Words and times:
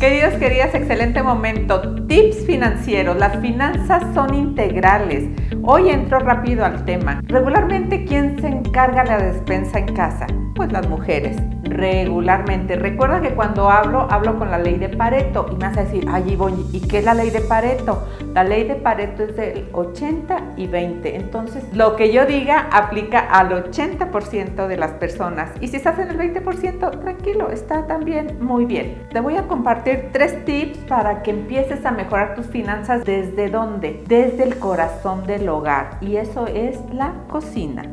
Queridos, 0.00 0.32
queridas, 0.36 0.74
excelente 0.74 1.22
momento. 1.22 2.06
Tips 2.06 2.46
financieros. 2.46 3.18
Las 3.18 3.38
finanzas 3.42 4.02
son 4.14 4.32
integrales. 4.32 5.28
Hoy 5.62 5.90
entro 5.90 6.20
rápido 6.20 6.64
al 6.64 6.86
tema. 6.86 7.20
Regularmente, 7.26 8.06
¿quién 8.06 8.40
se 8.40 8.46
encarga 8.46 9.02
de 9.02 9.10
la 9.10 9.18
despensa 9.18 9.78
en 9.78 9.94
casa? 9.94 10.26
Pues 10.60 10.72
las 10.72 10.86
mujeres 10.90 11.38
regularmente. 11.62 12.76
Recuerda 12.76 13.22
que 13.22 13.30
cuando 13.30 13.70
hablo, 13.70 14.06
hablo 14.10 14.38
con 14.38 14.50
la 14.50 14.58
ley 14.58 14.76
de 14.76 14.90
Pareto 14.90 15.46
y 15.50 15.54
me 15.54 15.60
vas 15.60 15.78
a 15.78 15.84
decir, 15.84 16.04
ay, 16.06 16.36
¿y 16.70 16.80
qué 16.80 16.98
es 16.98 17.04
la 17.06 17.14
ley 17.14 17.30
de 17.30 17.40
Pareto? 17.40 18.06
La 18.34 18.44
ley 18.44 18.64
de 18.64 18.74
Pareto 18.74 19.22
es 19.22 19.34
del 19.36 19.70
80 19.72 20.56
y 20.58 20.66
20. 20.66 21.16
Entonces, 21.16 21.64
lo 21.72 21.96
que 21.96 22.12
yo 22.12 22.26
diga 22.26 22.68
aplica 22.72 23.20
al 23.20 23.72
80% 23.72 24.66
de 24.66 24.76
las 24.76 24.90
personas. 24.90 25.50
Y 25.62 25.68
si 25.68 25.78
estás 25.78 25.98
en 25.98 26.10
el 26.10 26.18
20%, 26.18 27.00
tranquilo, 27.00 27.48
está 27.48 27.86
también 27.86 28.36
muy 28.42 28.66
bien. 28.66 29.08
Te 29.14 29.20
voy 29.20 29.38
a 29.38 29.48
compartir 29.48 30.10
tres 30.12 30.44
tips 30.44 30.76
para 30.80 31.22
que 31.22 31.30
empieces 31.30 31.86
a 31.86 31.90
mejorar 31.90 32.34
tus 32.34 32.44
finanzas. 32.48 33.02
¿Desde 33.06 33.48
dónde? 33.48 34.04
Desde 34.06 34.42
el 34.42 34.58
corazón 34.58 35.26
del 35.26 35.48
hogar. 35.48 35.96
Y 36.02 36.16
eso 36.16 36.46
es 36.46 36.78
la 36.92 37.14
cocina. 37.30 37.84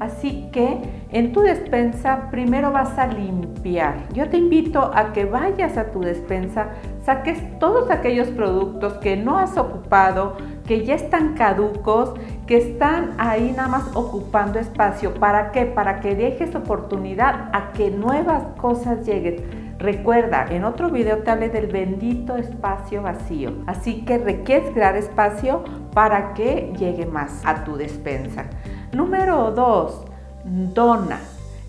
Así 0.00 0.48
que 0.52 0.80
en 1.10 1.32
tu 1.32 1.40
despensa 1.40 2.28
primero 2.30 2.72
vas 2.72 2.98
a 2.98 3.06
limpiar. 3.06 3.94
Yo 4.12 4.28
te 4.28 4.36
invito 4.36 4.90
a 4.94 5.12
que 5.12 5.24
vayas 5.24 5.76
a 5.76 5.90
tu 5.90 6.00
despensa, 6.00 6.68
saques 7.04 7.58
todos 7.58 7.90
aquellos 7.90 8.28
productos 8.28 8.94
que 8.94 9.16
no 9.16 9.38
has 9.38 9.56
ocupado, 9.56 10.36
que 10.66 10.84
ya 10.84 10.94
están 10.94 11.34
caducos, 11.34 12.14
que 12.46 12.56
están 12.56 13.14
ahí 13.18 13.52
nada 13.56 13.68
más 13.68 13.94
ocupando 13.94 14.58
espacio. 14.58 15.14
¿Para 15.14 15.52
qué? 15.52 15.66
Para 15.66 16.00
que 16.00 16.14
dejes 16.14 16.54
oportunidad 16.54 17.50
a 17.52 17.72
que 17.72 17.90
nuevas 17.90 18.42
cosas 18.56 19.06
lleguen. 19.06 19.63
Recuerda, 19.78 20.46
en 20.50 20.64
otro 20.64 20.90
video 20.90 21.18
te 21.18 21.30
hablé 21.30 21.48
del 21.48 21.66
bendito 21.66 22.36
espacio 22.36 23.02
vacío. 23.02 23.52
Así 23.66 24.04
que 24.04 24.18
requieres 24.18 24.70
crear 24.72 24.96
espacio 24.96 25.64
para 25.92 26.34
que 26.34 26.72
llegue 26.78 27.06
más 27.06 27.42
a 27.44 27.64
tu 27.64 27.76
despensa. 27.76 28.44
Número 28.92 29.50
2. 29.50 30.04
Dona. 30.44 31.18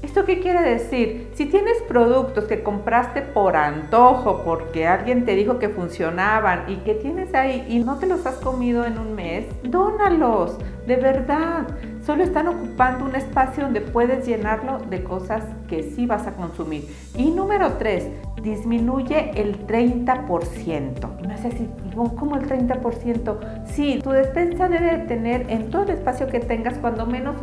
¿Esto 0.02 0.24
qué 0.24 0.40
quiere 0.40 0.62
decir? 0.62 1.32
Si 1.34 1.48
tienes 1.48 1.82
productos 1.88 2.44
que 2.44 2.62
compraste 2.62 3.24
por 3.24 3.56
antojo, 3.56 4.44
porque 4.46 4.86
alguien 4.86 5.26
te 5.26 5.36
dijo 5.36 5.58
que 5.58 5.70
funcionaban 5.70 6.66
y 6.68 6.76
que 6.78 6.94
tienes 6.94 7.34
ahí 7.34 7.66
y 7.68 7.80
no 7.80 7.98
te 7.98 8.06
los 8.06 8.24
has 8.28 8.36
comido 8.36 8.86
en 8.86 9.00
un 9.00 9.16
mes, 9.16 9.48
dónalos, 9.64 10.58
de 10.86 10.98
verdad. 10.98 11.66
Solo 12.06 12.24
están 12.24 12.48
ocupando 12.48 13.04
un 13.06 13.16
espacio 13.16 13.64
donde 13.64 13.82
puedes 13.82 14.28
llenarlo 14.28 14.78
de 14.78 15.04
cosas 15.04 15.44
que 15.68 15.82
sí 15.82 16.06
vas 16.06 16.28
a 16.28 16.34
consumir. 16.34 16.88
Y 17.18 17.32
número 17.32 17.74
3, 17.80 18.08
disminuye 18.44 19.32
el 19.42 19.66
30%. 19.66 21.24
Y 21.24 21.28
me 21.28 21.34
hace 21.34 21.48
así, 21.48 21.68
¿cómo 21.96 22.36
el 22.36 22.48
30%? 22.48 23.66
Sí, 23.66 24.00
tu 24.04 24.12
despensa 24.12 24.70
debe 24.70 25.00
tener 25.08 25.50
en 25.50 25.72
todo 25.72 25.82
el 25.82 25.90
espacio 25.90 26.28
que 26.28 26.40
tengas, 26.40 26.78
cuando 26.78 27.08
menos 27.08 27.38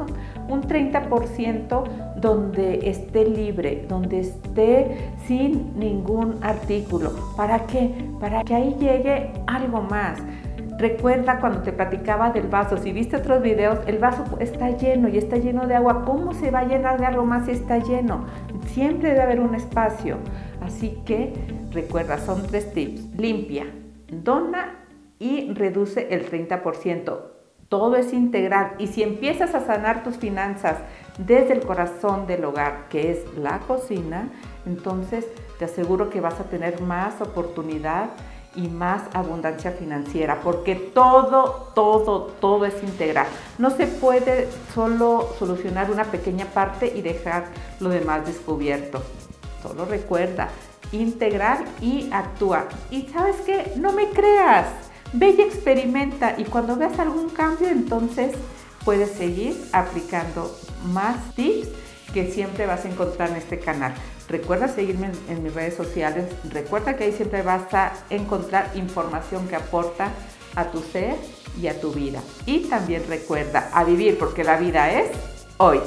un 0.48 0.62
30% 0.62 1.84
donde 2.20 2.88
esté 2.88 3.24
libre, 3.24 3.84
donde 3.88 4.20
esté 4.20 5.10
sin 5.26 5.76
ningún 5.76 6.36
artículo. 6.40 7.10
¿Para 7.36 7.66
qué? 7.66 7.92
Para 8.20 8.44
que 8.44 8.54
ahí 8.54 8.76
llegue 8.78 9.32
algo 9.48 9.80
más. 9.82 10.20
Recuerda 10.82 11.38
cuando 11.38 11.62
te 11.62 11.72
platicaba 11.72 12.30
del 12.30 12.48
vaso, 12.48 12.76
si 12.76 12.92
viste 12.92 13.16
otros 13.16 13.40
videos, 13.40 13.78
el 13.86 13.98
vaso 13.98 14.24
está 14.40 14.70
lleno 14.70 15.06
y 15.06 15.16
está 15.16 15.36
lleno 15.36 15.68
de 15.68 15.76
agua. 15.76 16.04
¿Cómo 16.04 16.34
se 16.34 16.50
va 16.50 16.58
a 16.58 16.64
llenar 16.64 16.98
de 16.98 17.06
algo 17.06 17.24
más 17.24 17.46
si 17.46 17.52
está 17.52 17.78
lleno? 17.78 18.26
Siempre 18.66 19.10
debe 19.10 19.22
haber 19.22 19.38
un 19.38 19.54
espacio. 19.54 20.16
Así 20.60 21.00
que 21.06 21.34
recuerda, 21.70 22.18
son 22.18 22.48
tres 22.48 22.72
tips. 22.72 23.16
Limpia, 23.16 23.66
dona 24.10 24.74
y 25.20 25.54
reduce 25.54 26.12
el 26.12 26.28
30%. 26.28 27.16
Todo 27.68 27.94
es 27.94 28.12
integral 28.12 28.72
y 28.78 28.88
si 28.88 29.04
empiezas 29.04 29.54
a 29.54 29.60
sanar 29.60 30.02
tus 30.02 30.16
finanzas 30.16 30.78
desde 31.16 31.52
el 31.52 31.60
corazón 31.60 32.26
del 32.26 32.44
hogar, 32.44 32.88
que 32.88 33.12
es 33.12 33.20
la 33.38 33.60
cocina, 33.60 34.30
entonces 34.66 35.28
te 35.60 35.64
aseguro 35.66 36.10
que 36.10 36.20
vas 36.20 36.40
a 36.40 36.44
tener 36.50 36.80
más 36.82 37.20
oportunidad 37.20 38.10
y 38.54 38.68
más 38.68 39.02
abundancia 39.14 39.72
financiera, 39.72 40.40
porque 40.40 40.74
todo, 40.74 41.70
todo, 41.74 42.24
todo 42.40 42.66
es 42.66 42.82
integral. 42.82 43.26
No 43.58 43.70
se 43.70 43.86
puede 43.86 44.48
solo 44.74 45.30
solucionar 45.38 45.90
una 45.90 46.04
pequeña 46.04 46.46
parte 46.46 46.92
y 46.94 47.02
dejar 47.02 47.46
lo 47.80 47.88
demás 47.88 48.26
descubierto. 48.26 49.02
Solo 49.62 49.84
recuerda, 49.84 50.48
integrar 50.92 51.64
y 51.80 52.10
actúa. 52.12 52.68
Y 52.90 53.08
sabes 53.08 53.36
qué, 53.46 53.72
no 53.76 53.92
me 53.92 54.10
creas, 54.10 54.66
ve 55.12 55.30
y 55.30 55.40
experimenta 55.40 56.34
y 56.38 56.44
cuando 56.44 56.76
veas 56.76 56.98
algún 56.98 57.30
cambio, 57.30 57.68
entonces 57.68 58.32
puedes 58.84 59.12
seguir 59.12 59.56
aplicando 59.72 60.54
más 60.92 61.34
tips 61.34 61.68
que 62.12 62.30
siempre 62.30 62.66
vas 62.66 62.84
a 62.84 62.88
encontrar 62.88 63.30
en 63.30 63.36
este 63.36 63.58
canal. 63.58 63.94
Recuerda 64.28 64.68
seguirme 64.68 65.10
en, 65.28 65.42
mis 65.42 65.54
redes 65.54 65.74
sociales. 65.74 66.26
Recuerda 66.50 66.96
que 66.96 67.04
ahí 67.04 67.12
siempre 67.12 67.42
vas 67.42 67.72
a 67.74 67.92
encontrar 68.10 68.70
información 68.74 69.48
que 69.48 69.56
aporta 69.56 70.10
a 70.54 70.66
tu 70.70 70.80
ser 70.80 71.16
y 71.60 71.66
a 71.66 71.80
tu 71.80 71.92
vida. 71.92 72.22
Y 72.46 72.60
también 72.60 73.04
recuerda 73.08 73.70
a 73.72 73.84
vivir 73.84 74.18
porque 74.18 74.44
la 74.44 74.56
vida 74.56 74.90
es 74.90 75.10
hoy. 75.58 75.80